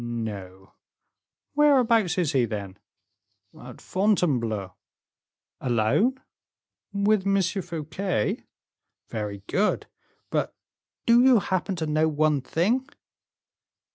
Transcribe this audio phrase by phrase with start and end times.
[0.03, 0.73] "No."
[1.53, 2.79] "Whereabouts is he, then?"
[3.55, 4.73] "At Fontainebleau."
[5.59, 6.19] "Alone?"
[6.91, 7.39] "With M.
[7.39, 8.41] Fouquet."
[9.09, 9.85] "Very good.
[10.31, 10.55] But
[11.05, 12.89] do you happen to know one thing?"